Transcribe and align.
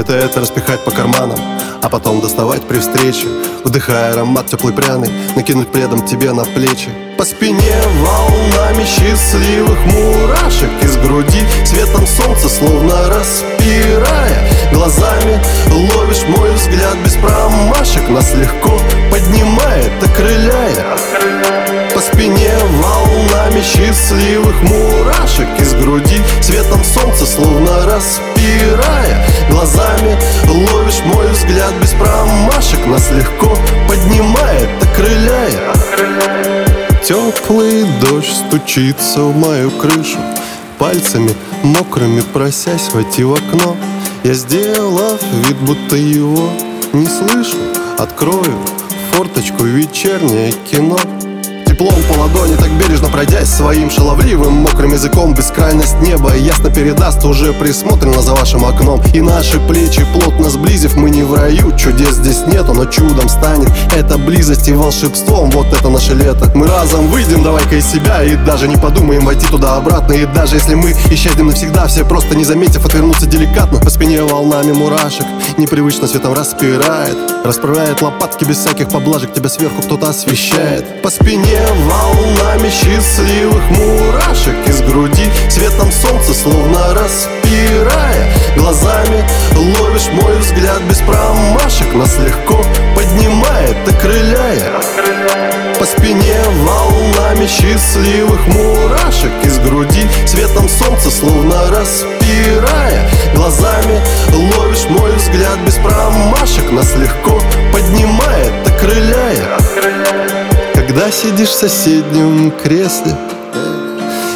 Где-то 0.00 0.16
это 0.16 0.40
распихать 0.40 0.82
по 0.82 0.90
карманам 0.90 1.38
А 1.82 1.90
потом 1.90 2.22
доставать 2.22 2.62
при 2.62 2.78
встрече. 2.78 3.26
Вдыхая 3.64 4.14
аромат 4.14 4.46
теплый 4.46 4.72
пряный 4.72 5.10
Накинуть 5.36 5.70
пледом 5.70 6.06
тебе 6.06 6.32
на 6.32 6.46
плечи. 6.46 6.88
По 7.18 7.24
спине 7.26 7.76
волнами 8.00 8.82
счастливых 8.82 9.78
мурашек 9.84 10.70
Из 10.80 10.96
груди. 10.96 11.42
Светом 11.66 12.06
солнца 12.06 12.48
словно 12.48 12.94
распирая 13.10 14.48
Глазами 14.72 15.38
ловишь 15.70 16.24
мой 16.28 16.50
взгляд 16.54 16.96
без 17.04 17.16
промашек. 17.16 18.08
Нас 18.08 18.32
легко 18.34 18.80
поднимает, 19.10 19.92
окрыляя. 20.02 20.96
По 21.94 22.00
спине 22.00 22.52
волнами 22.82 23.60
счастливых 23.60 24.62
мурашек 24.62 25.60
Из 25.60 25.74
груди. 25.74 26.22
Светом 26.40 26.82
солнца 26.84 27.26
словно 27.26 27.84
распирая 27.84 29.26
Глазами 29.72 30.18
ловишь 30.48 31.02
мой 31.04 31.28
взгляд 31.28 31.72
без 31.80 31.92
промашек. 31.92 32.86
Нас 32.86 33.10
легко 33.10 33.56
поднимает, 33.88 34.68
окрыляя 34.82 35.74
Теплый 37.04 37.84
дождь 38.00 38.32
стучится 38.32 39.20
в 39.20 39.36
мою 39.36 39.70
крышу 39.70 40.18
Пальцами 40.78 41.34
мокрыми 41.62 42.20
просясь 42.20 42.90
войти 42.92 43.22
в 43.22 43.34
окно. 43.34 43.76
Я 44.24 44.34
сделав 44.34 45.20
вид, 45.46 45.56
будто 45.58 45.96
его 45.96 46.50
не 46.92 47.06
слышу 47.06 47.56
Открою 47.98 48.58
форточку 49.12 49.64
вечернее 49.64 50.52
кино 50.70 50.98
теплом 51.80 52.02
по 52.08 52.20
ладони 52.20 52.56
Так 52.56 52.70
бережно 52.72 53.08
пройдясь 53.08 53.48
своим 53.48 53.90
шаловливым 53.90 54.52
Мокрым 54.52 54.92
языком. 54.92 55.34
Бескрайность 55.34 56.00
неба 56.00 56.34
Ясно 56.36 56.70
передаст, 56.70 57.24
уже 57.24 57.52
присмотрено 57.52 58.20
за 58.22 58.34
вашим 58.34 58.64
окном. 58.64 59.02
И 59.14 59.20
наши 59.20 59.58
плечи 59.60 60.04
плотно 60.12 60.50
сблизив 60.50 60.96
Мы 60.96 61.10
не 61.10 61.22
в 61.22 61.34
раю, 61.34 61.76
чудес 61.76 62.16
здесь 62.16 62.46
нету 62.46 62.74
Но 62.74 62.86
чудом 62.86 63.28
станет 63.28 63.69
это 64.00 64.16
близость 64.18 64.68
и 64.68 64.72
волшебством 64.72 65.50
Вот 65.50 65.66
это 65.72 65.88
наше 65.88 66.14
лето. 66.14 66.50
Мы 66.54 66.66
разом 66.66 67.08
выйдем, 67.08 67.42
давай-ка 67.42 67.76
из 67.76 67.86
себя 67.86 68.22
И 68.24 68.34
даже 68.36 68.66
не 68.66 68.76
подумаем 68.76 69.24
войти 69.24 69.46
туда 69.46 69.76
обратно. 69.76 70.14
И 70.14 70.26
даже 70.26 70.56
если 70.56 70.74
мы 70.74 70.92
исчезнем 71.10 71.48
навсегда 71.48 71.86
Все 71.86 72.04
просто 72.04 72.34
не 72.36 72.44
заметив 72.44 72.84
отвернуться 72.84 73.26
деликатно. 73.26 73.78
По 73.80 73.90
спине 73.90 74.22
волнами 74.22 74.72
мурашек 74.72 75.26
Непривычно 75.58 76.08
светом 76.08 76.32
распирает. 76.32 77.16
Расправляет 77.44 78.00
лопатки 78.02 78.44
без 78.44 78.58
всяких 78.58 78.88
поблажек 78.88 79.32
Тебя 79.32 79.48
сверху 79.48 79.82
кто-то 79.82 80.08
освещает. 80.08 81.02
По 81.02 81.10
спине 81.10 81.60
волнами 81.86 82.70
счастливых 82.70 83.62
мурашек 83.70 84.56
Из 84.66 84.80
груди. 84.80 85.26
Светом 85.50 85.90
солнца 85.92 86.32
словно 86.32 86.94
распирая 86.94 88.32
Глазами 88.56 89.24
ловишь 89.54 90.08
мой 90.12 90.38
взгляд 90.38 90.82
без 90.88 90.98
промашек 90.98 91.94
Нас 91.94 92.16
легко 92.18 92.64
окрыляя 94.00 94.80
По 95.78 95.84
спине 95.84 96.40
волнами 96.64 97.46
счастливых 97.46 98.46
мурашек 98.46 99.30
Из 99.44 99.58
груди. 99.58 100.06
Светом 100.26 100.68
солнца 100.68 101.10
словно 101.10 101.70
распирая. 101.70 103.08
Глазами 103.34 104.00
ловишь 104.32 104.88
мой 104.88 105.12
взгляд 105.16 105.58
без 105.66 105.74
промашек. 105.76 106.70
Нас 106.72 106.94
легко 106.96 107.40
поднимает, 107.72 108.52
окрыляя 108.66 109.58
когда 110.74 111.12
сидишь 111.12 111.50
в 111.50 111.54
соседнем 111.54 112.50
кресле 112.50 113.14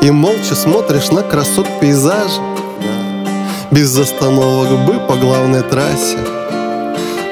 И 0.00 0.10
молча 0.10 0.54
смотришь 0.54 1.10
на 1.10 1.22
красот 1.22 1.66
пейзажа 1.78 2.40
Без 3.70 3.94
остановок 3.98 4.86
бы 4.86 4.94
по 5.06 5.16
главной 5.16 5.62
трассе 5.62 6.37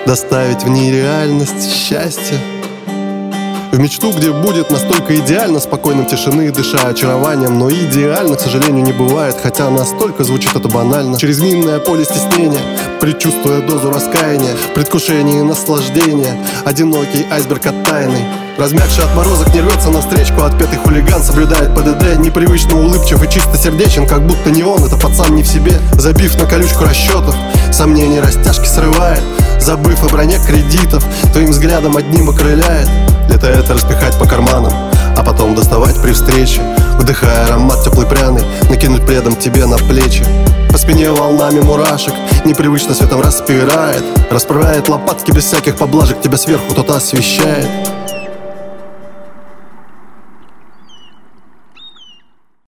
Доставить 0.06 0.62
в 0.62 0.69
нереальность 0.69 1.69
счастье. 1.69 2.39
В 3.72 3.78
мечту, 3.81 4.12
где 4.12 4.31
будет 4.31 4.71
настолько 4.71 5.17
идеально 5.17 5.59
Спокойным 5.59 6.06
тишины, 6.06 6.53
дыша 6.53 6.78
очарованием 6.87 7.59
Но 7.59 7.69
идеально, 7.69 8.37
к 8.37 8.41
сожалению, 8.41 8.84
не 8.84 8.93
бывает 8.93 9.37
Хотя 9.43 9.69
настолько 9.69 10.22
звучит 10.22 10.55
это 10.55 10.69
банально. 10.69 11.19
Через 11.19 11.41
минное 11.41 11.81
поле 11.81 12.05
стеснения 12.05 12.61
Предчувствуя 13.00 13.61
дозу 13.61 13.91
раскаяния 13.91 14.55
Предвкушение 14.77 15.43
наслаждения 15.43 16.41
Одинокий 16.65 17.27
айсберг 17.28 17.67
от 17.67 17.84
тайны. 17.84 18.19
Размягший 18.59 19.05
от 19.05 19.15
морозок 19.17 19.53
не 19.53 19.61
рвется 19.61 19.91
навстречку 19.91 20.43
Отпетый 20.43 20.78
хулиган 20.78 21.21
соблюдает 21.21 21.75
ПДД 21.75 22.17
Непривычно 22.19 22.81
улыбчив 22.81 23.23
и 23.25 23.28
чисто 23.28 23.59
сердечен 23.59 24.06
Как 24.06 24.25
будто 24.25 24.50
не 24.50 24.62
он, 24.62 24.84
это 24.84 24.97
пацан 24.97 25.34
не 25.34 25.43
в 25.43 25.49
себе. 25.49 25.81
Забив 25.94 26.38
на 26.38 26.47
колючку 26.47 26.84
расчетов 26.84 27.34
Сомнения 27.73 28.21
растяжки 28.21 28.67
срывает 28.67 29.21
Забыв 29.66 30.00
о 30.04 30.09
броне 30.09 30.38
кредитов 30.38 31.04
Твоим 31.32 31.50
взглядом 31.50 31.97
одним 31.97 32.31
окрыляет. 32.31 32.88
Лето 33.28 33.49
это 33.49 33.75
распихать 33.75 34.16
по 34.16 34.25
карманам 34.25 34.72
А 35.16 35.25
потом 35.25 35.56
доставать 35.56 36.00
при 36.00 36.12
встрече. 36.12 36.62
Вдыхая 37.00 37.47
аромат 37.47 37.82
теплый 37.82 38.06
пряный 38.06 38.44
Накинуть 38.71 39.05
пледом 39.05 39.34
тебе 39.34 39.66
на 39.66 39.76
плечи. 39.76 40.25
По 40.71 40.78
спине 40.78 41.10
волнами 41.10 41.59
мурашек 41.59 42.15
Непривычно 42.44 42.94
светом 42.94 43.21
распирает. 43.22 44.05
Расправляет 44.31 44.88
лопатки 44.88 45.32
без 45.32 45.43
всяких 45.47 45.75
поблажек 45.75 46.21
Тебя 46.21 46.37
сверху 46.37 46.71
кто-то 46.71 46.94
освещает 46.94 47.86